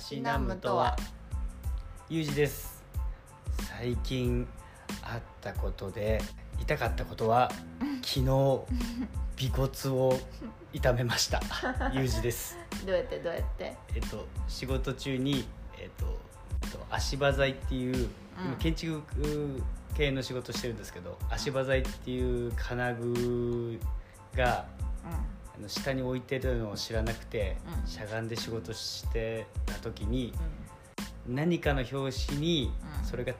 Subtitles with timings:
[0.00, 0.96] しなむとは。
[2.08, 2.82] ゆうじです。
[3.78, 4.46] 最近
[5.02, 6.20] あったことで
[6.60, 7.50] 痛かったことは
[8.02, 8.64] 昨日尾
[9.52, 10.18] 骨を
[10.72, 11.40] 痛めました。
[11.92, 12.56] ゆうじです。
[12.86, 13.76] どうやってどうやって？
[13.94, 15.46] えっと仕事中に
[15.78, 16.18] えっと
[16.62, 18.08] えっと足場材っていう、
[18.44, 19.02] 今建築
[19.94, 23.78] 系の仕事してるんですけど足場材っていう金具
[24.34, 24.64] が
[25.60, 27.86] あの下に置いてるのを知らなくて、うん。
[27.86, 30.32] しゃがんで仕事してた時に
[31.28, 31.36] うん。
[31.36, 33.04] 何かの拍子にうん。
[33.04, 33.34] それが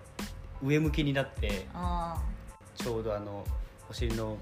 [0.62, 2.20] 上向きになってあ
[2.76, 3.44] ちょうどあの
[3.88, 4.36] お尻の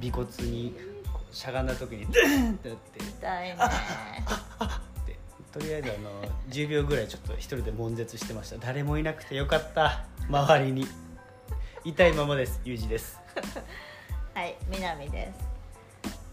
[0.00, 0.08] ーうん。
[0.08, 0.74] 尾骨に
[1.12, 3.56] こうしゃがんだ時にドゥンってなって痛いね。
[5.06, 5.18] で
[5.52, 8.58] とりあえずあの10秒ぐらいちょっと一人で悶絶してました。
[8.58, 10.04] 誰もいなくてよかった。
[10.28, 10.86] 周りに。
[11.84, 12.60] 痛いままです。
[12.64, 13.18] ゆうじです。
[14.34, 15.57] はい南です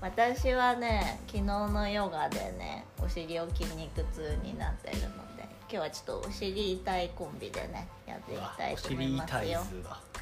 [0.01, 9.59] 私はね昨日のヨガでねお尻を筋肉痛になってるので今日はちょっとお尻痛いコンビでねやっていきたいおと思い尻ますよ。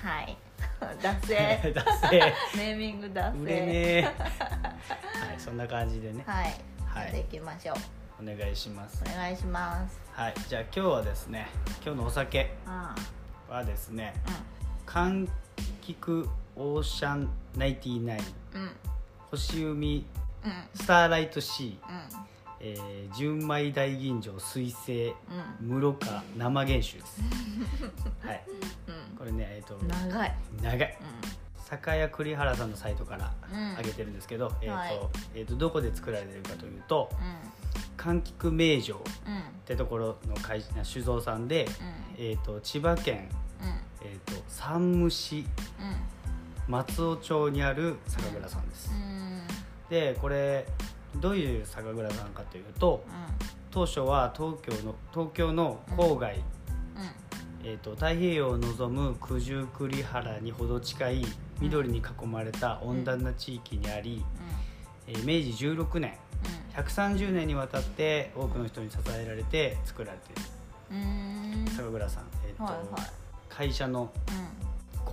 [0.02, 0.22] は。
[0.22, 0.38] い。
[1.02, 1.74] 脱線。
[1.74, 3.42] だ せネーミング脱線。
[3.42, 4.02] 売れねえ。
[4.04, 4.14] はい
[5.38, 6.24] そんな感じでね。
[6.26, 7.06] はい、はい。
[7.06, 7.76] やっていきましょう。
[8.22, 9.04] お願いします。
[9.06, 10.00] お願いします。
[10.14, 11.48] はいじゃあ今日はですね
[11.84, 13.54] 今日のお酒うん。
[13.54, 14.14] はですね
[14.88, 15.30] う柑
[15.82, 18.93] 橘オーシャン99んうん
[19.34, 20.06] 星海
[20.46, 20.52] うん。
[20.76, 22.26] スターライトシー、うん。
[22.60, 25.16] えー純米大吟醸水性
[25.62, 25.68] うん。
[25.70, 27.22] 室賀生原酒です。
[28.26, 28.44] はい。
[28.88, 29.18] うん。
[29.18, 30.36] これねえっ、と長い。
[30.62, 30.98] 長い。
[31.58, 33.78] 酒屋栗原さんのサイトからうん。
[33.78, 35.00] 上げてるんですけど、えーとはい。
[35.34, 37.16] えー、とどこで作られてるかというとう
[38.00, 39.02] 柑橘名城っ
[39.66, 41.68] てところの会社酒造さんで、
[42.18, 43.30] えー、と千葉県、
[43.62, 43.70] うん。
[44.06, 45.46] えー、と山武市
[46.68, 48.92] 松尾町にある酒蔵さんです、
[49.90, 50.66] でこれ
[51.18, 53.04] どういう酒蔵さんかというと
[53.72, 56.42] 当初は東京の東京の郊外、
[57.64, 61.26] えー、と太平洋を望む九十栗原にほど近い
[61.60, 64.24] 緑に囲まれた温暖な地域にあり、
[65.08, 66.14] えー明治16年
[66.76, 70.42] 130年にわたって多くの人に支えられて作られている
[71.72, 73.12] 酒蔵さん、えーとはいはい。
[73.50, 74.12] 会社の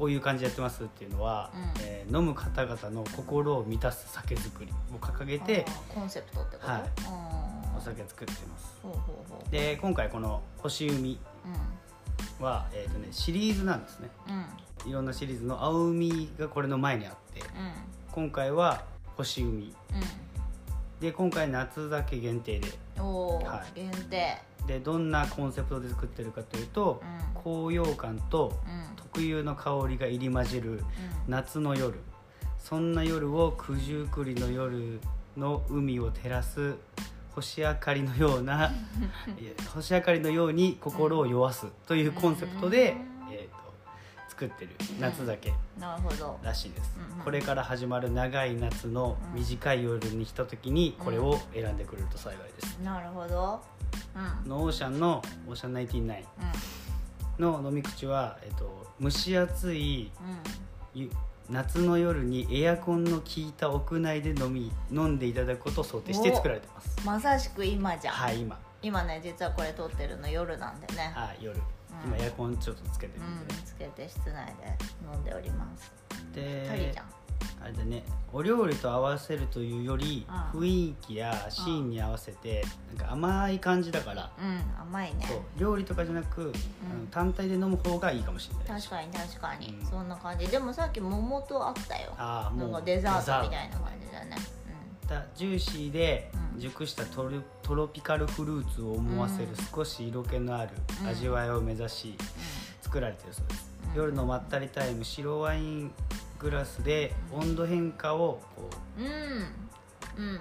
[0.01, 1.83] こういう感じでやってますっていうのは、うん。
[1.85, 6.73] えー飲む方々の心を満たす酒造りを掲げてコンセプトってこと？
[6.73, 6.81] はい。
[6.81, 7.77] うん。
[7.77, 9.51] お酒作ってます。
[9.51, 11.19] で今回この星海
[12.41, 14.09] は、えーとね、シリーズなんですね。
[14.27, 14.35] うん。
[14.35, 14.45] うん
[14.87, 17.45] いろんなシリーズの青海がこれの前にあってう
[18.11, 18.83] 今回は
[19.17, 19.67] 星海。
[19.67, 19.75] ん。
[21.01, 22.69] で今回夏酒限定で。
[22.97, 23.79] はい。
[23.79, 24.39] 限定
[24.71, 27.43] でどんなコンセプトで作ってるかというと、うん。
[27.43, 28.97] 高揚感とうん。
[28.97, 30.81] 特有の香りが入り混じるうん。
[31.27, 31.99] 夏の夜。
[32.57, 35.01] そんな夜を九十九里の夜
[35.37, 36.75] の海を照らす
[37.31, 38.71] 星明かりのような
[39.75, 42.93] 星明かりのように心を酔わすというコンセプトで、
[43.27, 43.33] うん。
[43.33, 43.57] えー、と
[44.29, 44.71] 作ってる
[45.01, 45.53] 夏酒
[46.45, 47.25] らしいです、うんうん。
[47.25, 53.61] これから始まる長い夏の短い夜に来た時にこれを選んでくれると幸いです、なるほど。
[53.75, 53.80] うん
[54.47, 56.25] のオーシャンのオーシャン99
[57.39, 60.11] の飲み口は、えっと蒸し暑い
[61.49, 66.97] 夏の夜にエアコンの効いた屋内で飲み飲んでいただくことを想定して作られてます。
[66.99, 68.59] うんまさしく今じゃん、はい今。
[68.83, 71.13] 今ね実はこれ撮ってるの夜なんでね。
[71.15, 71.61] はい夜、う
[72.09, 72.15] ん。
[72.15, 74.77] 今エアコンちょっとつけてるうんつけて室内で
[75.13, 75.93] 飲んでおります。
[76.35, 77.07] で二人じゃん
[77.63, 78.03] あれでね。
[78.33, 80.25] お料理と合わせるというより
[80.55, 80.61] うん。
[80.61, 82.65] 雰囲気やシーンに合わせて
[82.97, 84.31] なんか甘い感じだから。
[84.39, 85.27] うん甘いね。
[85.29, 85.41] そう。
[85.59, 86.53] 料理とかじゃなく、
[86.91, 89.87] あの単体で飲む方がいいかもしれない確かに確かに、うん。
[89.87, 90.47] そんな感じ。
[90.47, 94.37] でもさっき桃とあったよああもうデザートみたいな感じだね。
[95.09, 96.61] だジューシーでうん。
[96.61, 99.57] 熟したトロトロピカルフルーツを思わせるうん。
[99.75, 100.73] 少し色気のある
[101.03, 101.09] うん。
[101.09, 102.15] 味わいを目指し
[102.83, 103.97] 作られているそうです、うん。
[103.97, 105.93] 夜のまったりタイム白ワイン
[106.41, 110.41] グラスで温度変化をこううん。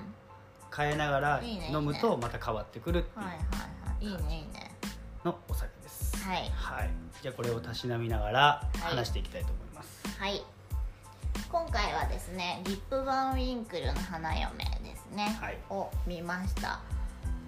[0.76, 1.78] 変えながらいいねいいね。
[1.78, 3.40] 飲むとまた変わってくるってはいはいは
[4.00, 4.06] い。
[4.06, 4.72] いいねいいね。
[5.26, 6.18] のお酒です。
[6.26, 6.50] はい。
[6.54, 6.90] はい。
[7.22, 8.78] じゃあこれをたしなみながらい。
[8.80, 10.18] 話していきたいと思います。
[10.18, 10.42] はい。
[11.52, 15.58] 今回はですねリップバンウィンクルの花嫁ですね、はい。
[15.70, 16.80] を見ました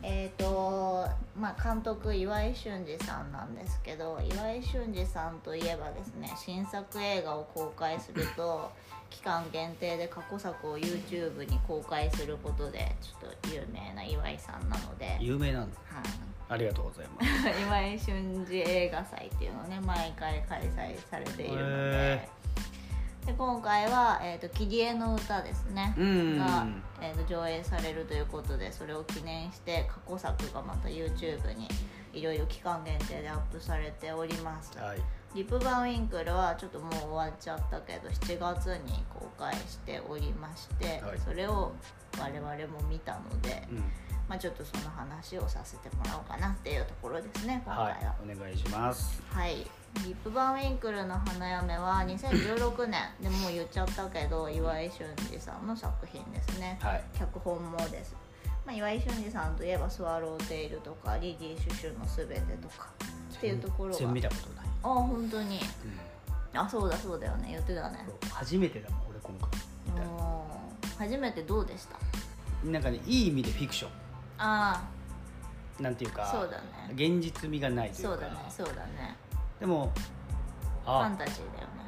[0.04, 1.08] えーと
[1.38, 8.72] まあ、監督岩井俊二さんなんですけど岩井俊二さんといえばですね新作映画を公開すると
[9.10, 15.78] 期間限定で過去作を YouTube に公開することでちょっと有名な岩井さんなので、はい、有名なんだ
[16.48, 17.28] ありがとうございます。
[17.64, 21.64] 岩井俊二映画祭っていうのをね毎回開催されているので。
[22.14, 22.30] へ、
[23.26, 26.66] で今回は「えーと、切り絵の歌」ですね、うん、が、
[27.02, 31.68] えーと、上映されるということでそれを記念して過去作がまた YouTube に
[32.14, 35.02] いろいろ期間限定でアップされております、はい、
[35.36, 41.74] リップバンウィンクルはちょっともう終わっちゃったけど7月に公開しておりまして、はい、それを
[42.20, 43.78] 我々も見たので、うん、
[44.28, 49.22] まあ、ちょっとその話をさせてもらおうかなっていうところですね今回は、はい、お願いします。
[49.30, 53.02] はいリップバンウィンクルの花嫁は2016年。
[53.22, 58.16] でもう言っちゃったけど岩井俊二さんの作品ですね、はい、脚本もです。
[58.66, 62.90] まあ、岩井俊二さんといえば「スワローテイル」とか「リディ・シュシュのすべて」とか。
[63.36, 64.08] っていうところが。
[64.08, 64.66] 見たことない。
[64.84, 65.60] あ本当に、
[66.54, 67.50] うん、あそうだそうだよね。
[67.52, 68.06] 言ってたね。
[68.32, 69.50] 初めてだもん俺今回。
[70.98, 71.98] 初めてどうでした？
[72.68, 73.92] なんかねいい意味でフィクション。
[74.38, 74.88] あ
[75.80, 76.92] あなんていうかそうだね。
[76.94, 78.14] 現実味がないというか。
[78.14, 79.18] そうだねそうだね
[79.62, 79.92] でも
[80.84, 81.82] ファンタジーだよね。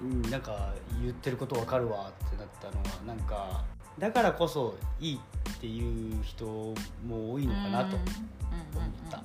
[0.00, 0.72] うんなんか
[1.02, 3.64] 言ってることわかるわってなったのはなんか
[3.98, 6.46] だからこそいいっていう人
[7.06, 8.08] も多いのかなと思っ
[9.10, 9.22] た。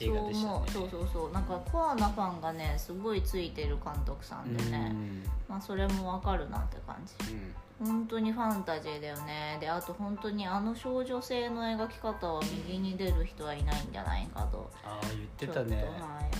[0.00, 0.66] 映画でしたね。
[0.68, 1.32] そうそうそう。
[1.32, 4.94] なんかコアなファンがねすごいついてる監督さんでね、
[5.48, 7.14] まあ、それもわかるなって感じ、
[7.80, 9.58] うん、本当にファンタジーだよね。
[9.60, 14.70] であと本当にあの少女性の描き方は右に出る人はいないんじゃないかと。
[14.84, 15.76] ああ言ってたね。
[15.76, 15.84] はい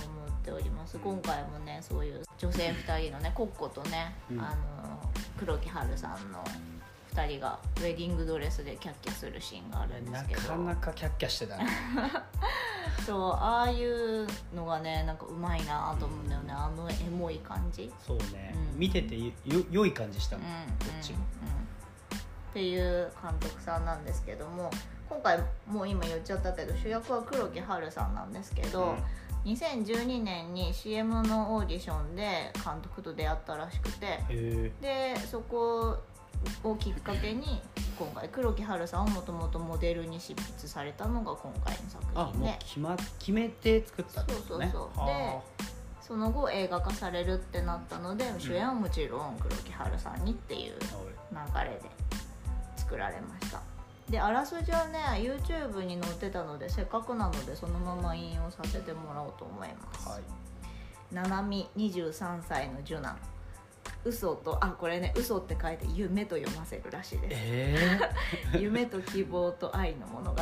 [0.07, 4.99] 思っております、今回もねそういう女性2人のねコッコとね、うん、あの
[5.37, 6.43] 黒木華さんの
[7.13, 10.41] 2人がウェディングドレスでキャッキャするシーンがあるんですけど。
[10.41, 11.67] なかなかキャッキャしてたね。
[13.05, 17.91] そうああいうのがねなんかうまいなと思うんだよね、あのエモい感じ。
[18.05, 19.31] そうね、うん、見ててよ
[19.71, 20.37] 良い感じした。
[20.37, 22.21] もん、うん、こっちも、うん、っ
[22.53, 24.69] ていう監督さんなんですけども
[25.09, 28.95] 今回もう今言っちゃったけど主役は黒木華さんなんですけど、
[29.45, 34.19] 2012年に CM のオーディションで監督と出会ったらしくて。
[34.81, 35.97] でそこ
[36.63, 37.61] をきっかけに
[37.97, 42.57] 今回黒木華さんをもともとモデルに執筆されたのが今回の作品で。
[42.59, 44.43] 決,、ま、決めて作ったんですね。
[44.47, 45.05] そうそうそう。
[45.05, 45.39] で
[46.01, 50.77] その後映画化されるってなったので、主演はもちろん黒木華さんにっていう流
[51.63, 51.81] れで
[52.77, 53.61] 作られました
[54.09, 60.21] であらすじはね YouTube に載ってたのでせっかくなのでそのまま引用させてもらおうと思います、はい、
[61.13, 63.17] 七海23歳の受難
[64.03, 70.41] 嘘とあこれね嘘って書いて夢と読ませるらしいです、えー、 夢と希望と愛の物語。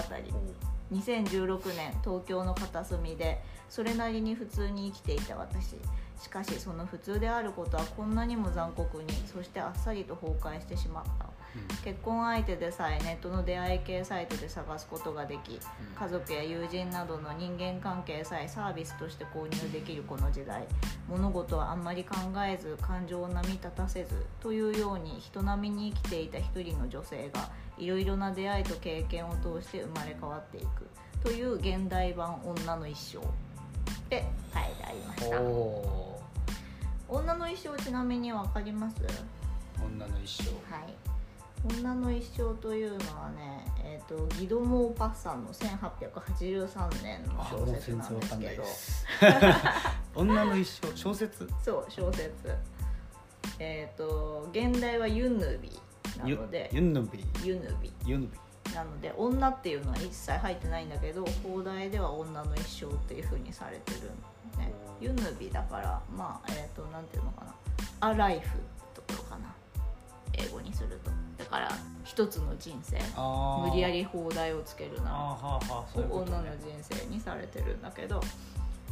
[0.89, 5.75] 2016年東京の片隅でそれなりに普通に生きていた私。
[6.17, 11.25] しかしその普通であることはこんなにも残酷にそしてあっさりと崩壊してしまった
[11.83, 15.59] 結婚相手でさえネットの出会い系サイトで探すことができ、
[15.95, 20.67] 家族や友人などの人間関係さえサービスとして購入できるこの時代。
[21.07, 22.15] 物事はあんまり考
[22.45, 30.87] えず感情を波立たせずというように人並みに生きていた一人の女性がいろいろな出会いと経験を通して生まれ変わっていく。
[31.23, 33.21] という現代版「女の一生」っ
[34.09, 35.41] て書いてありました。
[37.09, 38.97] 女の一生ちなみに分かります？
[39.81, 40.49] 女の一生。
[40.73, 40.93] はい
[41.69, 48.63] 女の一生というのはね、えーと、ギドモー・パッサンの1883年の小説なんですけど。
[50.21, 51.47] 女の一生小説？
[51.63, 52.31] そう小説。
[53.59, 55.71] えっ、ー、と現代はユヌビ
[56.17, 56.69] なので。
[56.71, 57.25] ユヌビ？
[57.43, 57.93] ユヌビ。
[58.05, 58.73] ユヌビ。
[58.73, 64.11] なので女っていうのは一切入ってないんだけど放題では女の一生っていうふうにされてる
[64.57, 64.71] ね。
[64.99, 67.53] ユヌビだからまあえっ、ー、となんていうのかな。
[67.99, 68.57] アライフ
[68.93, 69.56] ところかな
[70.37, 71.11] 英語にすると。
[71.43, 71.69] だから
[72.03, 72.97] 一つの人生。
[73.69, 75.11] 無理やり放題をつけるな。
[75.11, 75.59] ら
[76.09, 78.21] 女の人生にされてるんだけど、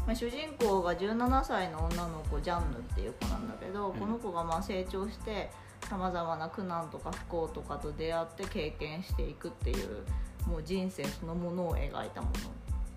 [0.05, 5.49] まあ、主人公が17歳の女の子ジャンヌっていう子なんだけど、この子がまあ成長して
[5.89, 10.03] さまざまな苦難とか不幸とかと出会って経験していくっていう
[10.47, 12.29] もう人生そのものを描いたも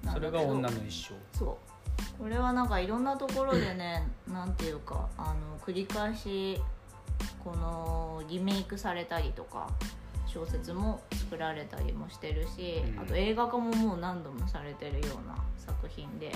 [0.05, 1.38] のそれが女の一生。
[1.38, 1.57] そう。
[2.19, 6.61] これはなんかいろんなところでね何ていうかあの繰り返し
[7.43, 9.71] このリメイクされたりとか
[10.27, 16.33] 小説も作られたりもしてるし、うん、あと映画化ももう何度もされてるような作品で、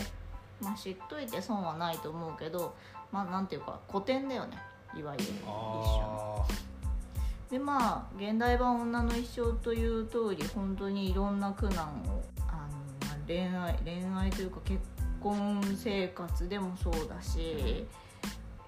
[0.60, 2.74] まあ、知っといて損はないと思うけど
[3.10, 4.56] まあなんていうか古典だよね。
[4.94, 6.46] いわゆる一緒
[7.50, 14.80] でまあ現代版「女の一生」という通り本当にいろんな苦難をあの恋愛恋愛というか結
[15.20, 17.86] 婚生活でもそうだし、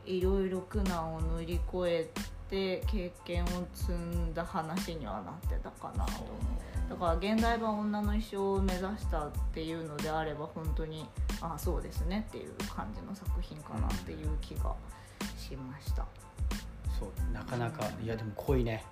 [0.06, 2.08] いろいろ苦難を乗り越え
[2.48, 6.90] て経験を積んだ話にはなってたかなと思う。
[6.90, 11.06] だから現代版女の一生を目指したっていうのであれば本当に
[11.40, 14.74] ああそうですねっていう感じの作品かなっていう気が
[15.36, 16.06] しました。
[16.98, 18.84] そうなかなかいやでも濃いね。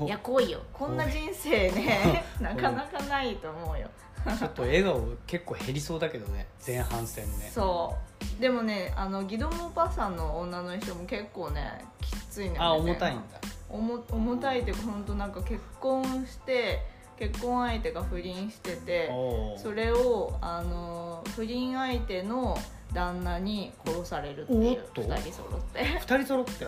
[0.00, 0.60] うん、いや濃いよ。
[0.72, 2.24] こんな人生 ね。
[2.40, 3.88] なかなかないと思うよ
[4.38, 7.50] ちょっと笑顔結構減りそうだけどね前半戦ね。
[7.52, 7.96] そ
[8.38, 8.40] う。
[8.40, 13.22] でもねあのギドモパさんの女の人も結構ねきついねあ重たいんだ。
[13.68, 16.82] 重重たいっていうか本当なんか結婚して
[17.18, 19.10] 結婚相手が不倫してて
[19.58, 22.56] それをあの不倫相手の
[22.92, 24.84] 旦那に殺されるっていう。
[24.94, 25.80] 2人揃って。
[25.84, 26.66] 2人揃って？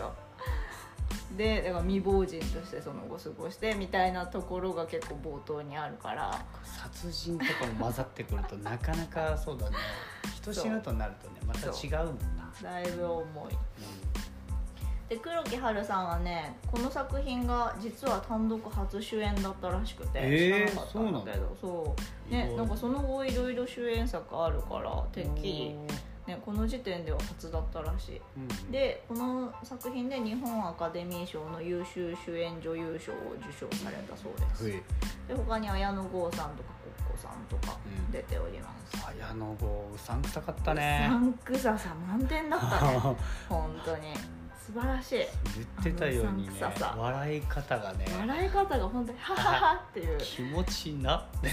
[1.37, 6.45] でだから未亡人としてその後過ごしてみたいなところが結構冒頭にあるから。
[6.63, 9.77] 殺人とかも混ざってくると なかなかそうだね。
[10.35, 12.51] 人死ぬとなるとねまた違うもんな。
[12.61, 13.55] だいぶ重い、う
[15.05, 21.95] ん、で黒木華さんはねこの作品が実は単独初主演だったらしくて、えー、知らなかったんだけどそ
[22.29, 25.75] うねなんかその後いろいろ主演作あるからてっきり
[26.27, 34.65] ね、この時点では初だったらしい、うん、でこの作品で日本アカデミー賞の優秀主演女優賞を受賞されたそうです。
[35.27, 37.77] で他に綾野剛さんとかコッコさんとか
[38.11, 41.07] 出ております、うん、綾野剛うさんくさかったね。
[41.09, 42.99] うさんくささ満点だったね。
[43.49, 44.13] 本当に
[44.65, 45.15] 素晴らしい。
[45.17, 45.27] 言
[45.81, 46.53] ってたようにね
[46.97, 48.05] 笑い方がね。
[48.17, 50.17] 笑い方が本当にハハハっていう。
[50.19, 51.25] 気持ちいいな。
[51.41, 51.49] で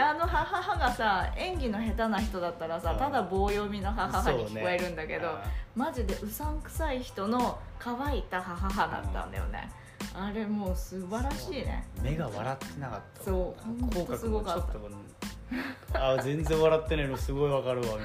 [0.00, 5.34] あのハハハがさ演技の下手な人だったらさただ棒読みのハハハに聞こえるんだけど、ね、
[5.74, 9.68] マジでうさんくさい人の乾いたハハハだったんだよね。
[10.14, 11.84] あれもう素晴らしいね。
[12.00, 13.24] 目が笑ってなかった。
[13.24, 14.66] そう口角すごかっ
[15.92, 16.12] た。
[16.14, 17.98] あ全然笑ってないのすごいわかるわみたい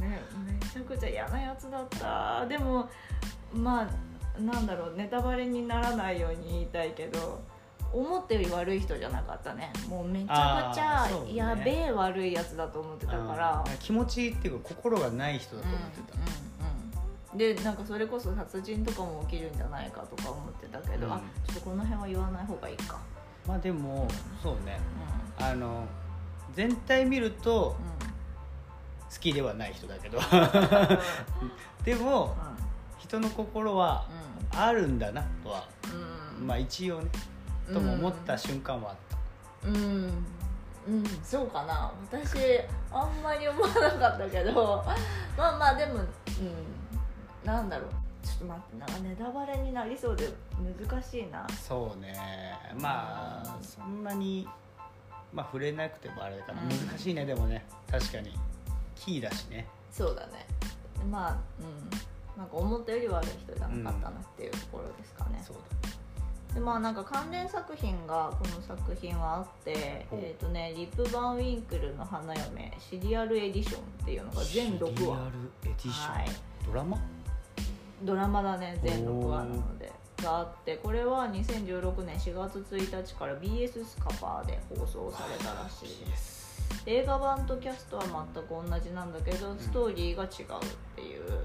[0.00, 0.08] な。
[0.08, 0.20] ね
[0.60, 2.44] めちゃくちゃ嫌なやつだった。
[2.46, 2.90] でも
[3.52, 7.42] まあなんだろうネタバレにならないように言いたいけど
[7.92, 9.72] 思ったより悪い人じゃなかったね。
[9.88, 16.32] もうめちゃくちゃやべえ悪いやつだと思ってたから、気持ちいいっていうか心がない人だと思ってた、うんうん
[17.32, 22.98] うん、でなんかそれこそ殺人とかも起きるんじゃないかとか思ってたけど、うん、あちょっとこの辺は言わない方がいいか。
[23.48, 24.06] まあでも
[24.40, 24.78] そうね、
[25.40, 25.84] うん、あの
[26.54, 27.76] 全体見ると、
[29.10, 30.18] 好きではない人だけど。
[31.84, 32.36] でも、
[33.10, 34.06] 人の心は
[34.52, 35.66] あるんだなとは、
[36.38, 37.10] うん、まあ一応ね、
[37.72, 38.96] とも思った瞬間はあっ
[39.64, 39.68] た。
[39.68, 39.76] うん、
[40.86, 41.92] うん、そうかな。
[42.08, 42.38] 私
[42.92, 44.84] あんまり思わなかったけど
[45.36, 46.06] まあまあでもうん。
[47.44, 47.90] なんだろう。
[48.24, 50.28] ちょっと待ってなんかネタバレになりそうで
[50.78, 51.44] 難しいな。
[51.48, 52.14] そうね。
[52.78, 54.46] まあそんなに
[55.32, 57.66] まあ触れなくてもあれかな、うん、難しいねでもね。
[57.90, 58.38] 確かに。
[58.94, 59.66] キーだしね。
[59.90, 60.46] そうだね。
[61.10, 62.09] まあうん
[62.40, 65.44] なんか思ったより悪い人じゃなかったなっていうところですかね、
[66.48, 69.72] うん、でまあなんか関連作品がこの作品はあって
[70.10, 74.96] えっ、ー、とねリップ・バンウィンクルの花嫁シリアルエディションっていうのが全6話。
[74.96, 76.26] シリアルエディション、はい、
[76.66, 76.98] ドラマ？
[78.04, 79.92] ドラマだね全6話なので
[80.22, 86.40] があってこれは2016年4月1日から BS スカパーで放送されたらしいです。
[86.86, 91.44] 映画版とキャストは全く同じなんだけどストーリーが違うっていう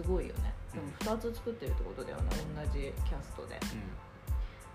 [0.00, 0.54] すごいよね。
[0.72, 2.24] でも2つ作ってるってことだよね
[2.54, 3.58] 同じキャストで、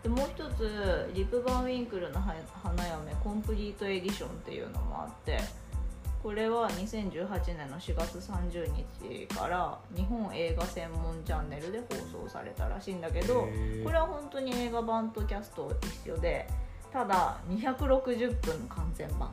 [0.02, 2.36] でもう一つリプ・バンウィンクルの花
[2.88, 5.40] 嫁コンプリートエディションっていうのもあって
[6.22, 13.48] これは2018年の4月30日から日本映画専門チャンネルで放送されたらしいんだけど
[13.84, 15.72] これは本当に映画版とキャスト
[16.04, 16.50] 一緒で
[16.92, 19.30] ただ260分の完全版。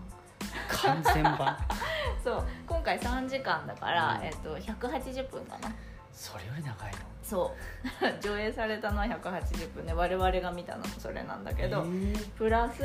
[0.82, 1.56] 完全版
[2.22, 5.74] そう今回3時間だから、うん、えっと、180分かな。
[6.12, 6.98] それより長いの？
[7.22, 7.54] そ
[8.02, 8.20] う。
[8.20, 12.82] 上映されたのは180分で我々が見たのもそれなんだけど、えー、プラス、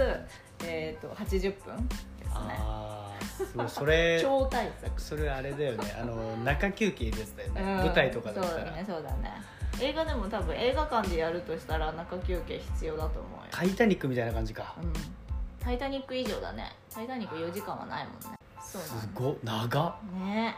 [0.63, 2.57] えーと、80分ですね。
[2.59, 3.17] あ
[3.57, 5.01] あそれ 超大作。
[5.01, 5.95] それあれだよね。
[5.99, 8.55] あの中休憩ですよね、うん、舞台とかだったら。
[8.55, 9.55] そうだねそうだね。
[9.81, 14.73] 映画でも多分映画館でやるとしたら中休憩必要だと思うよ「タイタニック」みたいな感じか。
[14.81, 14.93] うん
[15.59, 18.37] 「タイタニック」以上だね「タイタニック」4時間はないもんね
[18.79, 19.93] そうすご長っ。
[20.19, 20.55] ね。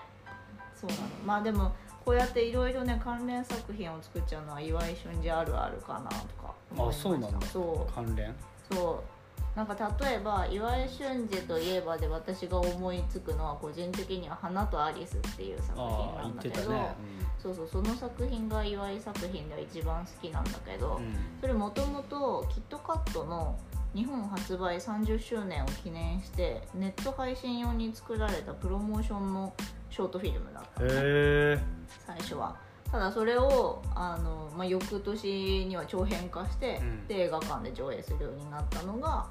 [0.79, 1.01] そうなの。
[1.25, 1.73] まあでも
[2.05, 7.47] こうやっていろいろね関連作品を作っちゃうのは岩井俊二あるあるかなとかあそうなんだ。
[7.47, 7.93] そう。
[7.93, 8.33] 関連。
[8.71, 9.16] そう
[9.57, 16.95] なんか例えば岩井俊二といえばで私が思いつくのは個人的には「花とアリス」っていう作品なんだけど、ね
[17.39, 23.57] うん、そうそうその作品が岩井作品では一番好きなんだけど、うん、それもともとキットカットの
[23.95, 29.55] 日本発売30周年を記念してネット配信用に作られたプロモーションの
[29.89, 31.63] ショートフィルムだったね
[32.05, 32.55] 最初は。
[32.91, 39.27] ただそれをあの、まあ、翌年には長編化して、うん、で映画館で上映するようになったのが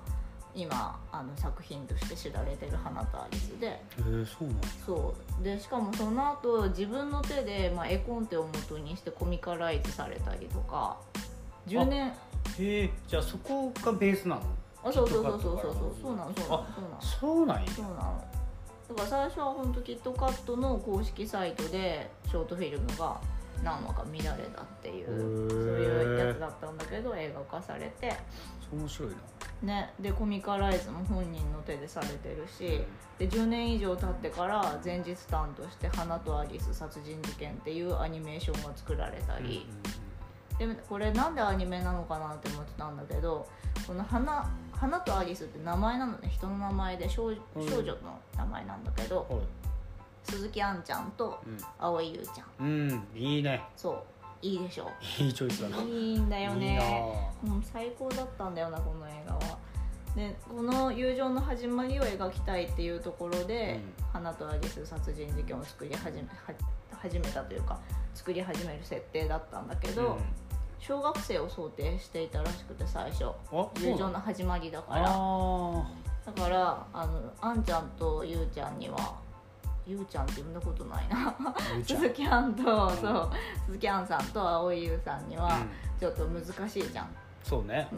[0.57, 5.45] 今あの作品として知られてる「花とアリスで」へえそうなんそう。
[5.45, 10.97] でしかもその後自分の手で、まあ、絵コンテを元にしてコミカライズされたりとか。
[11.67, 12.09] 10年。
[12.09, 14.43] へえじゃあそこがベースなの？
[14.83, 15.63] あそうそうそうそうそう。
[15.63, 16.65] そうそうなのそうなの。
[16.99, 17.71] あそうなんや。
[17.71, 18.25] そうなの。
[18.89, 23.21] だから最初は本当キットカットの公式サイトでショートフィルムが
[23.63, 28.17] 何話か見られたっていうそういうやつだったんだけど映画化されて。
[28.73, 29.17] 面白いな
[29.63, 29.93] ね。
[30.01, 32.83] でコミカライズも本人の手でされてるし
[33.19, 39.67] で10年以上経ってから前日譚として「花とアリス殺人事件」っていうアニメーションが作られたり、
[40.59, 43.47] でこれなんでアニメなのかなって思ってたんだけど
[43.87, 46.29] この花「花とアリス」って名前なのね。
[46.29, 47.41] 人の名前で少少
[47.83, 49.43] 女の名前なんだけど、
[50.25, 51.41] 鈴木杏ちゃんと
[51.79, 52.67] 蒼井優ちゃん。
[52.67, 53.65] うんいいね。
[53.77, 54.91] そういいでしょ。
[55.19, 55.83] いいチョイスだな。
[55.83, 56.79] いいんだよね。
[57.43, 59.59] もう最高だったんだよなこの映画は。
[60.15, 66.29] でこの友情の始まりを描きたいっていうところで「うん、花とアリス殺人事件」を作り始め
[66.91, 67.79] 始めたというか
[68.15, 70.17] 作り始める設定だったんだけど、うん、
[70.79, 73.27] 小学生を想定していたらしくて最初。
[73.79, 75.03] 友情の始まりだから。
[75.03, 78.97] だからあのあんちゃんとゆうちゃんには
[79.87, 81.35] ゆうちゃんって呼んだことないな。
[81.87, 82.93] 鈴木杏と、う。
[82.93, 83.31] ん、そう
[83.67, 85.59] 鈴木杏さんと蒼井優さんには
[86.01, 87.09] ちょっと難しいじゃん、
[87.45, 87.95] そうね、う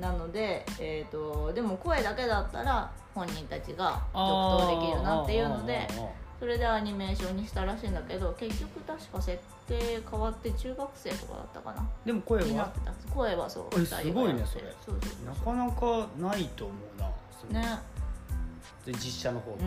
[0.00, 5.86] ん、なので、えーと、でも声だけだったら本人たちが続投できるなっていうので
[6.40, 9.38] それでアニメーションにしたらしいんだけど結局確か設
[9.68, 11.88] 定変わって中学生とかだったかな。
[12.04, 12.72] でも声は？
[13.14, 14.64] 声はそうすごいねそれ。
[15.24, 16.74] なかなかないと思
[17.50, 17.78] うなね
[18.84, 19.58] で実写の方と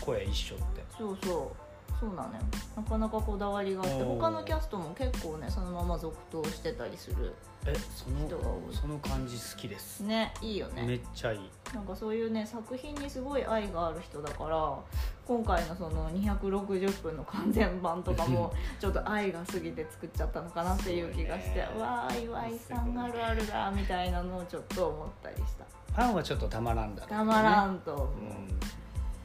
[0.00, 1.59] 声一緒って、そうそう
[2.00, 2.40] そうなのよ
[2.76, 7.34] なかなかこだわりがあって他のキャストも結構ねそのまま続投してたりする
[7.66, 8.74] えその人が多い。
[8.74, 10.00] その感じ好きです。
[10.00, 10.82] ねいいよね。
[10.82, 11.40] めっちゃいい。
[11.74, 14.78] なんかそういうね作品にすごい愛がある人だから
[15.26, 25.64] 今回のその260分の完全版とかも ちょっと愛が過ぎて作っちゃったのかなっていう気がして、ね、わあ岩井さんあるあるだみたいなのをちょっと思ったりした。
[25.92, 28.60] ファンはちょっとたまらんだろう、ね、たまらんと思う、うん、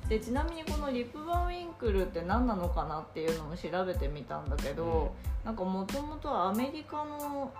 [0.10, 7.52] でちなみにこのリップ・バン・ウィンクルって何なのかなっていうのも調べてみたんだけど、うん、なんかもともとはアメリカの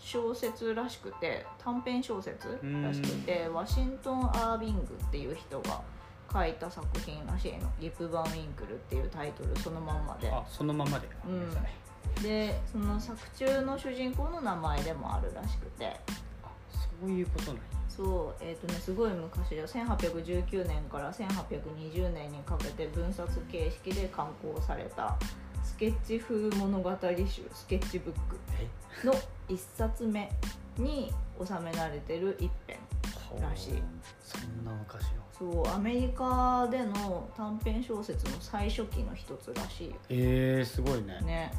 [0.00, 5.80] 小説らしくて短編小説らしくて、ワシントン・アービングっていう人が
[6.32, 10.30] 書いた作品らしいの「リップ・バン・ウィンクル」っていうタイトルそのまんまで。
[10.30, 16.00] あそのままで、うん、でその作中の主人公の名前でもあるらしくて。
[16.44, 16.48] あ
[17.00, 18.04] そういうことねそ
[18.40, 25.18] うえっ、ー、とねすごい昔で1819年から1820年にかけて分冊形式で刊行された
[25.64, 29.12] スケッチ風物語集スケッチブックの
[29.48, 30.30] 1冊目
[30.76, 31.12] に
[31.44, 32.78] 収められてる一編
[33.40, 33.82] らしい。
[34.22, 35.18] そんな昔の？
[35.36, 39.96] そうアメリカでの短編小説の最初期の一つらしいよ。
[40.08, 41.20] えー、すごいね。
[41.22, 41.52] ね。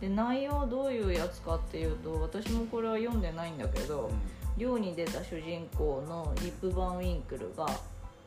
[0.00, 7.66] で内容どういうやつかっていうと私もこれは読んでないんだけど、うん寮に出た主人公のリップ・バン・ウィンクルが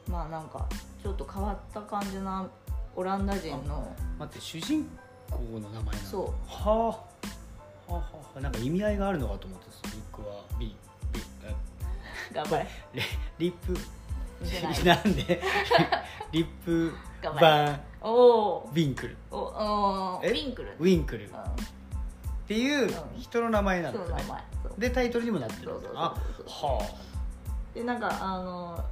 [0.07, 0.67] まあなんか
[1.01, 2.47] ちょっと変わった感じな
[2.95, 4.87] オランダ人の待って主人
[5.31, 5.95] 公の名前なの？
[5.97, 6.25] そう。
[6.47, 6.87] はあ。
[6.87, 6.99] は
[7.89, 8.03] あは
[8.35, 10.35] あなんか意味合いがあるのかと思ってリックは。
[10.59, 10.75] ビ
[11.13, 11.21] ビ
[12.33, 12.67] 頑張れ。
[13.39, 13.77] リップ。
[14.85, 15.41] なんで？
[16.31, 16.93] リップ
[17.41, 19.17] バンおウィンクル。
[19.31, 21.31] おおウィンクルウィンクル、うん、
[22.49, 24.05] っていう人の名前なんだね、
[24.79, 26.15] でタイトルにもなってるそうそうあは
[26.81, 27.75] あ。
[27.75, 28.83] でなんかあの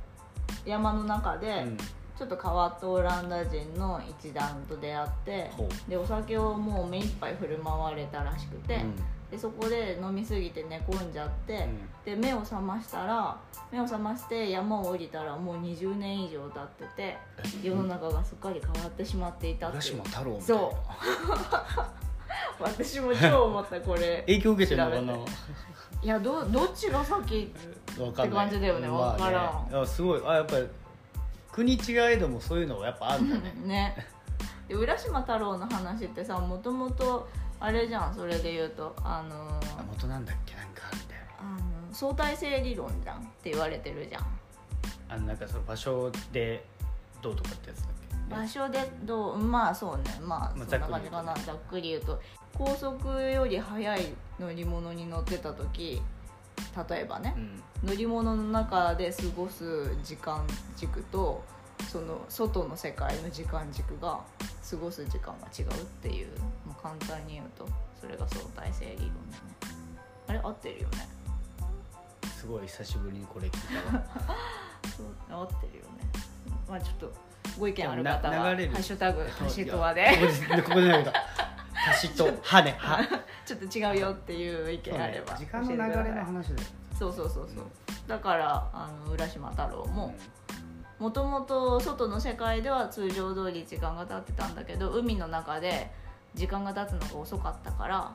[0.64, 1.66] 山の中で、
[2.16, 5.50] ちょっと変わったオランダ人の一団と出会って
[5.90, 8.96] でお酒をもう目いっぱい振る舞われたらしくて、うん、
[9.32, 11.68] でそこで飲みすぎて寝込んじゃって、
[12.06, 13.40] うん、で目を覚ましたら
[13.72, 17.18] 目を覚まして山を降りたらもう20年以上経ってて
[17.64, 19.84] 世の中がすっかり変わってしまっていたっていう。
[20.40, 22.07] そう
[22.60, 24.22] 私も超思ったこれ。
[24.28, 25.14] 影響受けてるのかな？
[26.04, 29.32] いやどどっちが先って感じだよね分か
[29.72, 30.22] らん、すごい。
[30.26, 30.68] あやっぱり
[31.52, 33.54] 国違えどもそういうのやっぱあるんだね。
[33.66, 34.08] ね。
[34.68, 37.28] で浦島太郎の話ってさもともと
[37.60, 38.96] あれじゃんそれで言うと。
[39.04, 40.56] あのー、元なんだっけ？
[40.56, 41.22] なんかあるんだよ。
[41.40, 44.26] あの相対性理論じゃんって言われてるじゃん。
[45.10, 46.64] あのなんかその場所で
[47.22, 48.07] どうとかってやつだっけ？
[48.30, 51.34] 場所でどうまあそうねまあそんな感じかな。
[51.36, 52.20] ざっくり言うと。
[52.58, 56.02] 高速より速い乗り物に乗ってた時
[56.90, 60.44] 例えばね、うん、乗り物の中で過ごす時間
[60.76, 61.44] 軸と
[61.92, 64.22] その外の世界の時間軸が
[64.68, 66.28] 過ごす時間が違うっていう
[66.66, 67.68] もう簡単に言うと
[68.02, 69.78] それが相対性理論だね。
[70.28, 71.08] あれ合ってるよね。
[72.34, 74.04] すすごい久しぶりにこれ聞いたわ。
[74.98, 76.10] そう合ってるよね。
[76.68, 77.14] まあちょっと
[77.58, 80.04] ご意見ある方はハッシュタグハシトワで。
[80.56, 81.14] でここで投げた
[81.74, 83.04] 端と歯ね歯
[83.46, 86.60] ちょっと違うよっていう意見あれば時間の流れの話だよ。
[86.98, 87.66] そうそうそうそう。
[88.08, 90.14] だからあの浦島太郎も
[91.00, 95.92] もともと外の世界では通常通り時間が経ってたんだけど海の中で
[96.34, 98.12] 時間が経つのが遅かったから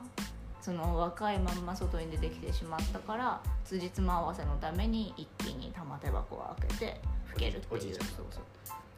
[0.61, 7.97] その若いまんま外に出てきてしまったから辻褄合わせのために一気に玉手箱を開けて老けるっていう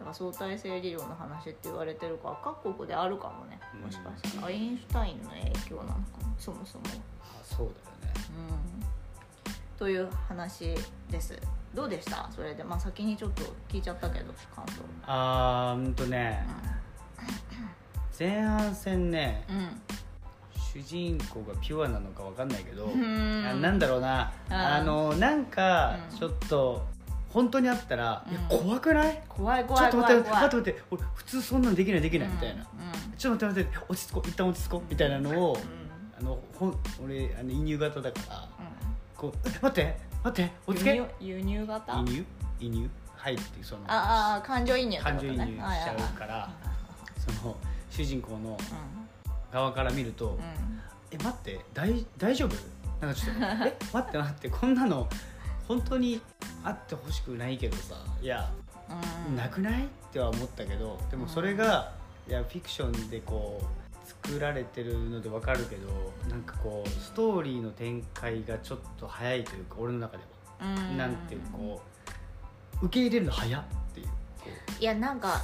[0.05, 4.47] から相対性理論の話って言われてるから各国であるかもねもしかしたら。
[4.47, 6.83] アインシュタインの影響なのかなそもそも。
[7.21, 7.69] あそう
[8.03, 8.21] だよね。
[8.37, 9.77] うん。
[9.77, 10.75] という話
[11.09, 11.37] です。
[11.73, 12.29] どうでした？
[12.33, 12.63] それで。
[12.63, 14.81] まあ先にちょっと聞いちゃったけど感想。
[15.05, 16.45] あーうんとね。
[18.17, 19.81] 前半戦ねうん。
[20.73, 23.45] 主人公がピュアなのかわかんないけど、うん。
[23.45, 24.31] あなんだろうな。
[24.49, 26.17] あーあのなんかうん。
[26.17, 26.85] ちょっと
[27.35, 29.21] 本当にあったら、いやうん怖くない？
[29.27, 32.65] 怖いちょっと怖い怖い怖い待って待って待って俺普通そんなんできないできないみたいな、う
[33.17, 35.57] ちょっと待って待って落ち着こう一旦落ち着こうみたいなのを、
[36.17, 38.39] あのほん俺あの移入型だからう
[39.17, 40.91] こうえ待って待って落ち着け。
[40.93, 41.99] ん輸入輸入型？
[41.99, 42.25] 移入？
[42.61, 42.89] 移入？
[43.17, 45.03] はいってそのああ感情移入ね。
[45.03, 46.49] 感情移入しちゃうから
[47.17, 47.57] その
[47.89, 48.57] 主人公の
[49.51, 50.41] 側から見ると、うんうん。
[51.11, 52.55] え待って大大丈夫？
[53.01, 55.09] なんかちょっとえ待って待ってこんなの
[55.67, 56.21] 本当に
[56.63, 58.49] あってほしくないけどさいや、
[59.27, 59.35] うん。
[59.35, 59.83] なくない？
[59.83, 61.91] っては思ったけどでもそれが、
[62.27, 70.23] いやフィクションでこう作られてるのでわかるけどなんかこうストーリーの展開がちょっと早いというか俺の中で
[70.59, 70.97] は、うん。
[70.97, 71.81] なんていうかこ
[72.81, 74.13] う受け入れるの早っていうこ
[74.79, 75.41] いやなんか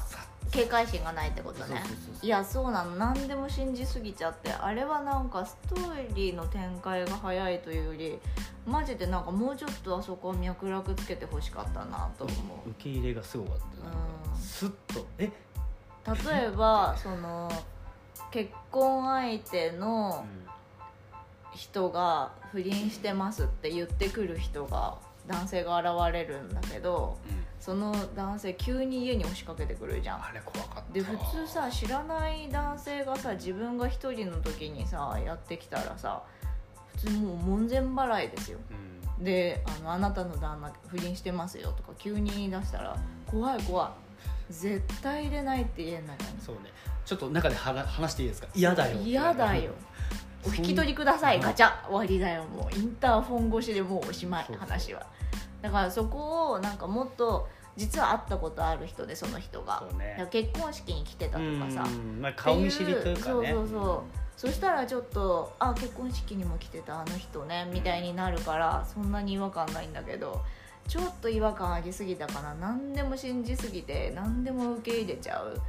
[0.51, 1.81] 警戒心がないってことね。
[2.21, 2.97] いやそうなの。
[2.97, 4.51] 何でも信じすぎちゃって。
[4.51, 8.19] あれはなんかストーリーの展開が早いというより
[8.65, 12.33] マジでなんかもうちょっとあそこは脈絡つけてほしかったなと思
[12.65, 12.69] う。
[12.71, 13.91] 受け入れがすごかったな。
[13.91, 13.99] んか
[14.33, 14.37] うん。
[14.37, 15.05] スッと。
[15.17, 15.31] え、
[16.05, 17.49] 例えばその
[18.29, 20.25] 結婚相手の
[21.53, 27.17] 人が不倫してますって言ってくる人が男性が現れるんだけど
[27.61, 30.23] その男性急に家に押しかけてくるじゃん。
[30.25, 30.91] あれ怖かった。
[30.93, 36.23] で普通さ知らない男性がさ自分が一人の時にさやってきたらさ
[36.97, 38.57] 普通もう門前払いですよ。
[39.17, 39.23] うん。
[39.23, 42.97] であの「あなたの旦那不倫してますよ」とか急に言い出したら
[43.27, 43.87] 怖い怖
[44.49, 44.53] い。
[44.53, 46.61] 絶対入れないって言えないそうね。
[47.05, 48.47] ちょっと中で話話していいですか？
[48.55, 48.97] 嫌だよ。
[49.01, 49.71] 嫌だよ。
[50.43, 51.85] お引き取りくださいうんガチャ。
[51.85, 52.43] 終わりだよ。
[52.45, 55.05] もうインターフォン越しでもうおしまい話は
[55.61, 57.47] だからそこをなんかもっと
[57.77, 59.83] 実は会ったことある人でその人が。
[59.97, 60.27] ね。
[60.31, 61.83] 結婚式に来てたとかさ。
[61.83, 63.25] うんまあ、顔見知りというかね。
[63.25, 64.21] そうそうそう。
[64.37, 70.41] そしたらちょっとあ結婚式にも来てたあの人ねみたいになるからそんなに違和感ないんだけど
[70.87, 72.55] ちょっと違和感ありすぎたかな。
[72.55, 75.61] 何でも信じすぎて何でも受け入れちゃう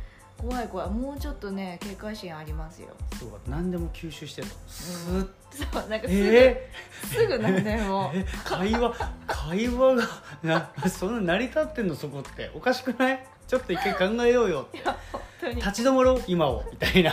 [0.42, 0.90] 怖い怖い。
[0.90, 2.88] もうちょっとね警戒心ありますよ。
[3.18, 6.70] そう何でも吸収してたスッそうなんかすぐ、え？
[7.04, 8.26] すぐ何でもー、え？
[8.44, 8.94] 会話
[9.28, 10.08] 会話が
[10.42, 12.50] なそんな成り立ってんのそこって。
[12.54, 13.26] おかしくない？
[13.46, 15.54] ちょっと一回考えようよって。
[15.54, 16.64] 立ち止まろう今を。
[16.70, 17.12] みたいな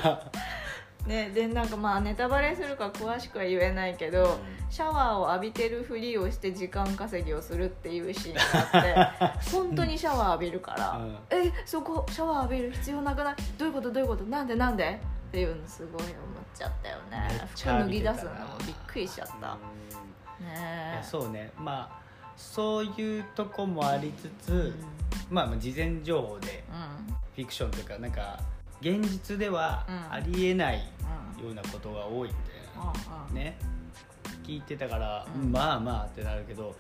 [1.10, 8.42] ねでなんかまあネタバレするから詳しくは言えないけど、シャワーを浴びてるふりをして時間稼ぎをするっていうシーンが
[9.18, 13.36] あって 本当にシャワー浴びるからうん「えそこシャワー浴びる必要なくない？
[13.58, 13.92] どういうこと？
[13.92, 14.24] どういうこと？
[14.26, 14.56] なんで？
[14.56, 16.14] なんで?」っていうのすごい思っ
[16.54, 17.28] ちゃったよね。
[17.56, 19.58] 服脱ぎ出すのもびっくりしちゃった。
[20.42, 20.46] うん。
[20.46, 21.52] いねやそうね。
[21.58, 22.00] まあ
[22.38, 24.56] そういうとこもありつつ、う
[25.34, 25.36] ん。
[25.36, 27.14] まあまあ事前情報でうん。
[27.36, 28.40] フィクションというかなんか
[28.82, 30.14] 現実ではうん。
[30.14, 30.90] ありえない
[31.38, 33.36] うんようなことが多いみたいな、うん。
[33.36, 33.58] ね。
[34.44, 35.52] 聞いてたから、うん。
[35.52, 36.74] まあまあってなるけど、うん。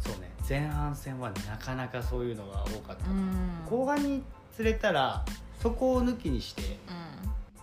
[0.00, 0.30] そうね。
[0.48, 3.64] 前半戦はなかなかそういうのが多かった、うん。
[3.68, 4.22] 後半に
[4.56, 5.24] 釣れたら
[5.60, 6.66] そこを抜きにしてう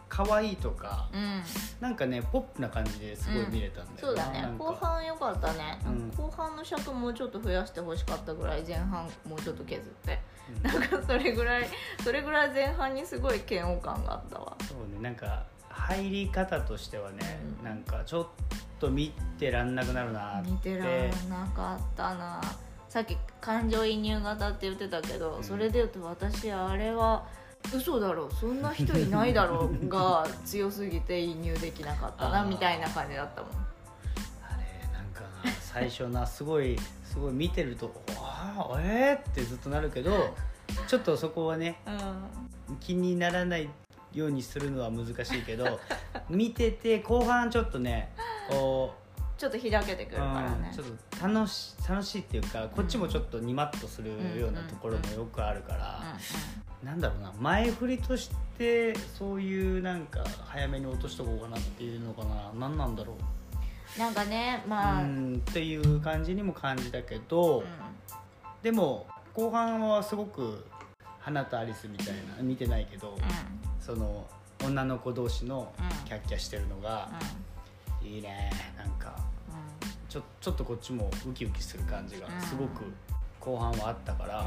[0.07, 1.43] 可愛いとか、んうん。
[1.81, 4.53] なんかねポップな感じですごい見れたんだよな、そうだね。
[4.57, 6.11] 後半良かったね、うん。
[6.15, 10.11] 後半の尺もうちょっと増やしてほしかったぐらい前半もうちょっと削って。
[10.11, 11.67] うんなんかそれぐらい
[12.03, 14.55] それぐらい前半にすごい嫌悪感があったわ。
[14.67, 17.65] そうねなんか入り方としてはね、うん。
[17.65, 18.27] なんかちょっ
[18.79, 20.51] と見てらんなくなるなって。
[20.51, 22.41] 見てられなかったな。
[22.87, 25.43] さっき感情移入型って言ってたけど、うん。
[25.43, 27.27] それで言うと私あれは
[27.75, 28.29] 嘘だろ。
[28.31, 33.51] そんな人いないだろうが強すぎて移入できなかったな みたいな感じだったもん
[35.75, 40.33] 最初なすごいすごい見てると「ああえー!」ってずっとなるけど
[40.87, 42.77] ちょっとそこはね うん。
[42.79, 43.69] 気にならない
[44.11, 45.79] ようにするのは難しいけど
[46.29, 48.11] 見てて後半ちょっとね
[48.49, 48.95] こ
[49.37, 50.71] ちょっと開けてくるからね。
[50.73, 54.09] ちょっと楽し楽しいっていうかこっちもちょっとニマッとする
[54.39, 56.01] ようなところもよくあるから、
[56.81, 62.49] なんだろうな前振りとしてそういうなんか早めに落としとこうかなっていうのかな。
[62.57, 63.15] 何なんだろう
[63.97, 67.63] なんかねまあ、うんっていう感じにも感じたけど、
[68.61, 70.65] でも後半はすごく
[71.19, 73.17] 花とアリスみたいな見てないけど、
[73.79, 74.27] その
[74.63, 75.71] 女の子同士の
[76.05, 77.09] キャッキャしてるのが、
[78.03, 79.15] いいねなんか。
[80.09, 82.85] ちょちょっとこっちもウキウキする感じがすごく
[83.37, 84.45] 後半はあったから、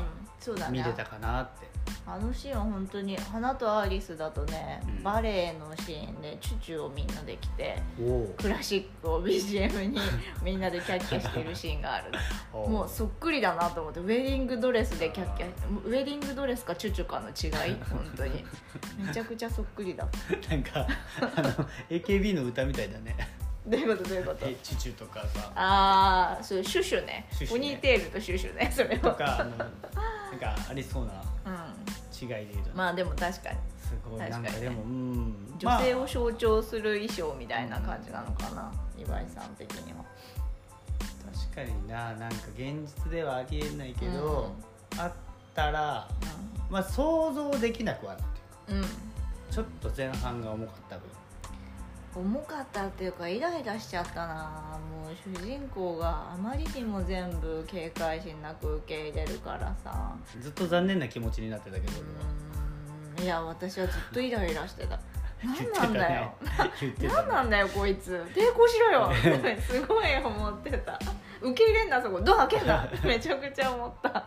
[0.71, 1.68] 見れたかなって
[2.07, 3.17] あのシーンは本当に。
[3.17, 5.03] 花とアリスだとね、うん。
[5.03, 7.81] バレエのシーンでチュチュをみんなで来て
[8.41, 9.99] クラシックを BGM に
[10.43, 12.11] みんなでキャッキャしてるシーンがある。
[12.53, 15.47] もうそっくりだなと思ってウェディングドレスでキャッキャ
[15.85, 17.77] ウェディングドレスかチュチュかの違い？
[17.91, 18.45] 本当に。
[18.99, 20.07] めちゃくちゃそっくりだ。
[20.51, 20.87] なんか
[21.37, 21.51] あの
[21.91, 23.17] AKB の歌みたいだね。
[23.67, 24.09] どういうこと？
[24.09, 24.47] どういうこと？
[24.47, 25.53] えチュチュとかさ。
[25.55, 27.27] ああそうシュシュね。
[27.31, 27.59] シュシュね。
[27.59, 29.11] ポニーテールとシュシュねそれは。
[29.11, 29.53] とかあの
[30.31, 31.19] なんかありそうなう
[32.21, 33.57] 違いで言うと、んまあでも確かに。
[33.81, 34.21] すごい。
[34.21, 34.29] ね。
[34.29, 35.55] なんかでもうん。
[35.59, 40.05] 女性をまあ象徴する衣装みたいな感じなのかな、岩井さん的には。
[41.55, 42.15] 確かにな。
[42.15, 44.53] なんか現実ではありえないけど、
[44.99, 45.13] あっ
[45.55, 46.09] たら
[46.71, 48.27] まあ想像できなくはないっ
[48.67, 49.09] ていうかうん、うん。
[49.51, 51.09] ちょっと前半が重かった分
[52.15, 54.79] 重かったっていうかイライラしちゃったな。
[54.91, 60.17] もう主人公があまりにも全部警戒心なく受け入れるからさ。
[60.41, 63.25] ずっと残念な気持ちになってたけど、うーん。
[63.25, 64.99] いや私はずっとイライラしてた。
[65.45, 66.33] 何なんだよ。
[66.99, 67.09] ね。
[67.09, 68.27] 何なんだよこいつ。
[68.35, 69.13] 抵抗しろよ。
[69.61, 70.99] すごい思ってた。
[71.41, 72.21] 受け入れんなそこ。
[72.21, 72.89] ドア開けんな。
[73.05, 74.27] めちゃくちゃ思った。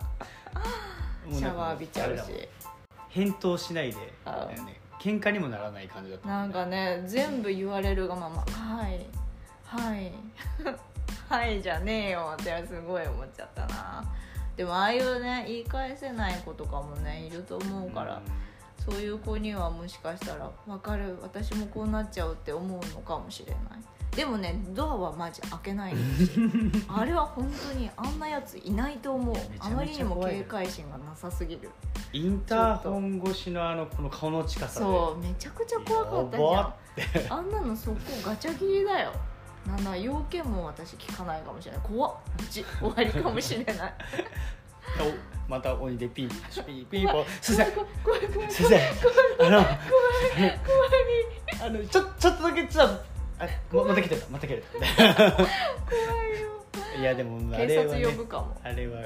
[1.32, 2.50] シャワー浴びちゃうし。
[3.12, 9.04] 返答しないであだよね喧嘩にもならない感じだったもなんかね全部言われるがまま「はい。
[9.66, 10.14] はい。
[11.28, 14.04] はい」じゃねえよってすごい思っちゃったな。
[14.56, 18.22] でもああいうね言い返せない子とかもねいると思うから、
[18.78, 23.62] そういう子にはもしかしたら分かる私もこうなっちゃうって思うのかもしれない
[24.16, 26.24] でもねドアはマジ開けないでほし。
[26.26, 29.36] い あれは本当にあんなやついないと思う。
[29.60, 31.70] あまりにも怖い警戒心がなさすぎる。
[32.12, 34.86] インターホン越しのあのこの顔の近さで。
[34.86, 39.14] そうめちゃくちゃ怖かったじゃんあんなのそこガチャ切りだよ。
[39.66, 41.82] なんだ要件も私聞かないかもしれない。
[41.82, 42.16] 怖っ。
[42.38, 43.94] うち終わりかもしれない。
[45.00, 46.30] おまた鬼でピン
[46.66, 47.76] ピンピンポンすいません。
[47.76, 49.60] 怖い怖い怖いすいませんあの
[51.64, 53.11] あのちょちょっとだけちょっと
[53.42, 54.28] あままた来てた。
[54.30, 56.52] また来てた怖いよ。
[57.00, 58.56] いやでもあ警れは、察ね、呼ぶかも。
[58.64, 59.00] あれは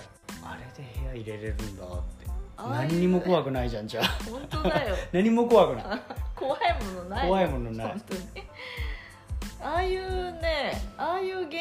[0.43, 1.87] あれで部屋入れれるんだっ
[2.19, 2.25] て。
[2.57, 4.05] 何にも怖くないじゃんじゃあ。
[4.29, 4.95] 本当だよ。
[5.13, 5.85] 何も怖くない。
[6.35, 7.27] 怖いものない。
[7.27, 7.87] 怖いものない。
[7.87, 8.21] 本当に。
[9.61, 11.55] ああいうねああいう現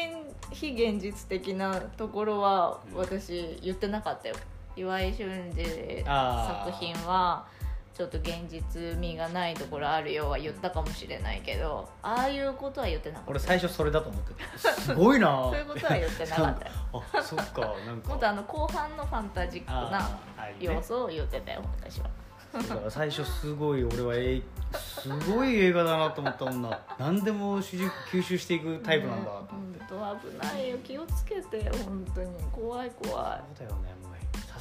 [0.51, 2.97] 非現実的なところはうん。
[2.97, 4.35] 私言ってなかったよ。
[4.75, 7.45] 岩井俊二作品は
[7.95, 13.31] ちょっと現実味がないところあるよは言ったかもしれないけどああいうことは言ってなかった。
[13.31, 14.69] 俺最初それだと思ってた。
[14.73, 15.27] すごいな。
[15.49, 16.65] そういうことは言ってなかった。
[16.65, 16.71] よ
[17.13, 17.61] あそっか。
[17.85, 18.09] なんか。
[18.09, 20.19] もっとあの後半のファンタジックな
[20.59, 22.09] 要素を言ってたよ私は。
[22.51, 24.41] だから最初すごい俺はえ
[24.73, 30.77] すごい映画だなと思ったもんな何でも主軸吸収していくタイプなんだと思って、ね本当危ないよ。
[30.83, 32.29] 気をつけて本当に。
[32.51, 33.57] 怖い怖い。
[33.57, 34.04] そうだよね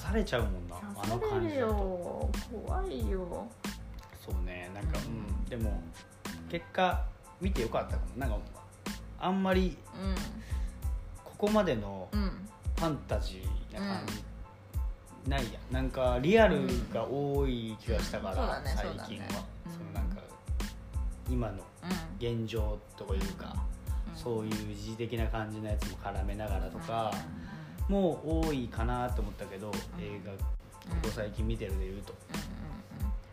[0.04, 1.72] されちゃうもんなあの感じだと。
[1.72, 2.30] よ
[2.66, 3.48] 怖いよ。
[4.24, 5.44] そうねなんかうん。
[5.46, 5.80] でも
[6.50, 7.04] 結果
[7.40, 8.16] 見てよかったかも。
[8.16, 8.38] なんか
[9.18, 9.76] あんまり
[11.24, 12.22] ここまでのうん。
[12.22, 19.44] うんファンタジーな感じ、ないやなんかリアルが多い気がしたから、ね最近は。
[19.66, 19.72] うん。
[19.72, 20.20] そのなんか
[21.30, 22.42] 今のうん。
[22.42, 23.54] 現状というか、
[24.14, 27.12] そういう時事的な感じのやつも絡めながらとか、
[27.88, 29.70] もう多いかなと思ったけど、
[30.00, 30.38] 映画こ
[31.02, 32.14] こ最近見てるで言うと、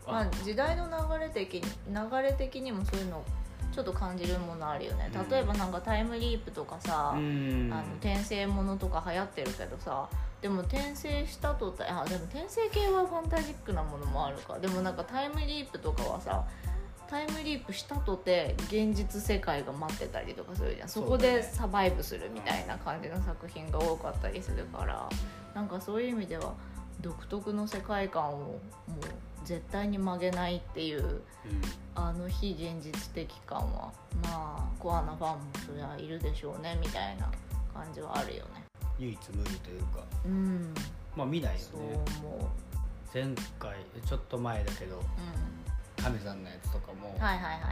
[0.06, 0.26] まあ。
[0.44, 3.24] 時代の流れ的に流れ的にもそういうの
[3.72, 5.10] ちょっと感じるものあるよね。
[5.14, 5.28] うん。
[5.30, 7.70] 例えばなんかタイムリープとかさ、うん。
[7.72, 10.08] あの転生ものとか流行ってるけどさ
[10.42, 14.58] でも転生したとたあでも転生系はファンタジックなものもあるか。
[14.58, 16.44] でもなんかタイムリープとかはさ
[17.12, 20.88] タイムリープしたとて現実世界が待ってたりとかするじゃん。
[20.88, 25.10] そこでサバイブするみたいな感じの作品が多かったりするから
[25.54, 26.54] なんかそういう意味では
[27.02, 28.60] 独特の世界観をもう
[29.44, 31.22] 絶対に曲げないっていううん。
[31.94, 37.30] あの非現実的感はまあコアなファンもそりゃいるでしょうねみたいな
[37.74, 38.64] 感じはあるよね。
[38.98, 40.02] 唯一無二というか。
[40.24, 40.72] うん。
[41.14, 41.88] まあ見ないよそうね
[42.22, 42.40] 思う。
[43.12, 43.24] 前
[43.58, 44.96] 回ちょっと前だけど。
[44.96, 45.00] う
[46.02, 47.16] 亀さんのやつとかも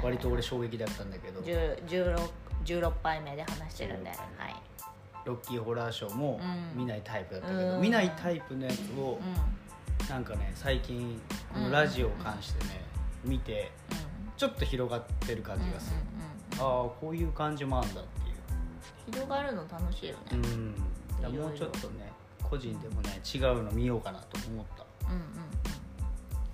[0.03, 2.31] 割と俺衝撃だったんだけど、10 16,
[2.65, 4.21] 16杯目で話してるんで、は16い。
[4.39, 4.55] 杯
[5.27, 6.79] ロッキーホラーショーもうん。
[6.79, 7.81] 見ないタイプだったけど、うん。
[7.83, 10.09] 見ないタイプのやつをうん。
[10.09, 11.21] なんかね最近
[11.53, 11.63] こうん。
[11.65, 12.81] のラジオを関してね
[13.25, 13.71] 見て
[14.37, 16.67] ちょっと広がってる感じがする、うんうんうんああ
[17.01, 18.37] こういう感じもあるんだっていう。
[19.13, 20.75] 広がるの楽しいよね、うん。
[21.23, 22.11] だもうちょっとね
[22.43, 24.85] 個人でもね違うの見ようかなと思った。
[25.09, 25.60] うんうんうん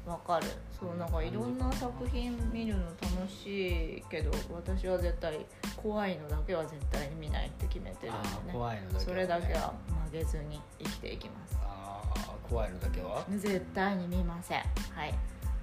[0.06, 0.46] わかる。
[0.78, 5.44] そうなんかいろんな作品見るの楽しいけど私は絶対
[5.76, 11.58] 怖いのだけは絶対に見ないって決めてるんああでね怖いのだけは、ね、それだけは曲げずに生きていきます。
[11.62, 13.24] ああ怖いのだけは？
[13.30, 14.58] 絶対に見ません。
[14.94, 15.14] はい。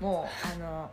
[0.02, 0.92] もうあの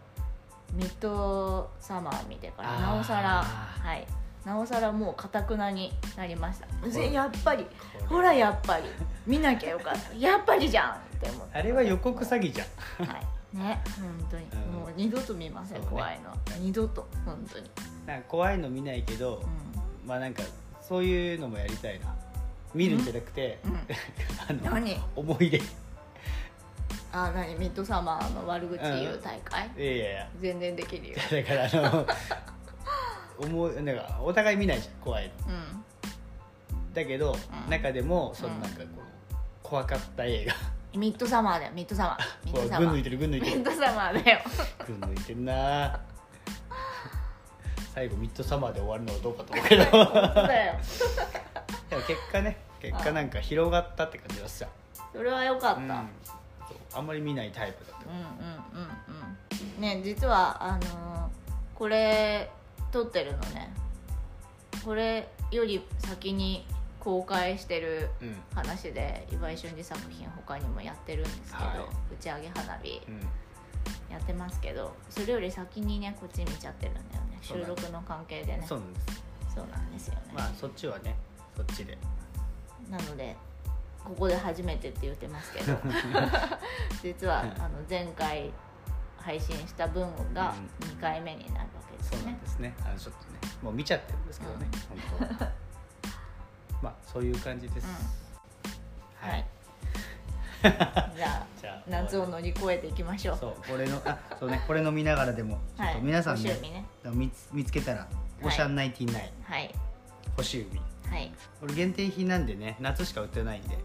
[0.75, 4.07] ミッドサマー見てからなおさらはい。
[4.45, 6.67] なおさらもうかたくなになりました。
[6.87, 7.67] れやっぱり
[8.07, 8.85] ほらやっぱり。
[9.27, 10.15] 見なきゃよかった。
[10.15, 11.59] やっぱりじゃんって思って。
[11.59, 12.65] あれは予告詐欺じゃ
[13.03, 13.07] ん。
[13.07, 14.73] はいね本当に、うん。
[14.73, 15.91] もう二度と見ません、そうね。
[15.91, 17.71] 怖いの二度と本当に、
[18.07, 19.43] なんか怖いの見ないけど、
[20.05, 20.43] うまあなんか
[20.81, 22.15] そういうのもやりたいな。
[22.75, 23.79] 見るんじゃなくて、んうん、
[24.49, 24.97] あの何？
[25.17, 25.61] 思い出。
[27.13, 27.55] あ何？
[27.57, 30.29] ミッドサマーの悪口言う大会、いやいやいや。
[30.41, 31.17] 全然できるよ。
[31.17, 32.07] だからあの
[33.43, 35.33] 思いなんかお互い見ないじゃん怖いの。
[35.33, 37.71] うだけど、うん。
[37.71, 40.53] 中でもそのなんかこう怖かった映画。
[40.53, 40.57] ん
[40.95, 42.47] ミッドサマーだよミッドサマー。
[42.47, 42.91] ミッドサマー。
[42.91, 43.57] 群抜いてる群抜いてる。
[43.59, 44.41] ミッドサマーだよ。
[44.87, 46.01] 群抜いてんな。
[47.95, 49.85] 最後ミッドサマーで終わるのはどうかと思うけど。
[49.85, 50.13] 本当
[50.47, 50.75] だよ。
[51.91, 54.67] でも結果ね結果なんか広がったって感じはさ、
[55.13, 55.89] それは良かった、うん。
[56.69, 58.11] そうあんまり見ないタイプだった。
[58.11, 58.91] うんうんうん
[59.77, 59.81] うん。
[59.81, 61.41] ね実はあのー
[61.75, 62.51] これ
[62.93, 63.73] 撮ってるのね。
[64.85, 66.67] これより先に
[67.01, 68.37] 公開してるうん。
[68.55, 71.79] 話で岩井俊二作品他にもやってるんですけど、はい。
[72.15, 73.21] 打ち上げ花火うん。
[74.11, 77.39] やってますけどそれより先にねこっち見ちゃってるんだよね。
[77.41, 78.65] 収録の関係でね。
[78.69, 79.23] そうなんです。
[79.55, 81.17] そうなんですよね、まあそっちはね
[81.57, 81.99] そっちで。
[82.89, 83.37] なので
[84.05, 85.77] ここで初めてって言ってますけど
[87.03, 88.53] 実はあの前回
[89.19, 90.89] 配信した分がうん。
[90.89, 92.75] 2回目になるわけですそうなねんですね。
[92.85, 95.51] あのちょっとねもう見ちゃってるんですけどね、本当は
[96.83, 97.87] まあそういう感じです、
[99.17, 99.47] はい、
[100.63, 103.39] じゃ じゃああ夏を乗り越えていきましょう。
[103.39, 106.85] そうこれのあそうねこれ飲みながらでもちょっと皆さんね,、ね。
[107.13, 108.09] 見つ見つけたら
[108.43, 109.75] 「オシャンナイティナインはい。
[110.37, 111.33] 星海」はい。
[111.61, 113.79] これ限定品なんでね夏しか売ってないんで。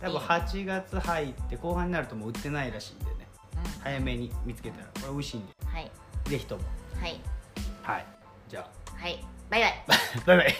[0.00, 0.18] 多分いい。
[0.20, 3.10] ね8月入って後半になるともう売ってないらしいんでね。
[3.56, 3.80] うん。
[3.82, 5.52] 早めに見つけたらこれ美味しいんで。
[5.66, 5.90] はい。
[6.24, 6.62] ぜひとも。
[7.00, 7.20] はい。
[7.82, 8.06] はい。
[8.48, 8.96] じゃあ。
[8.96, 9.24] はい。
[9.50, 9.84] バイバイ。
[10.26, 10.54] バイバイ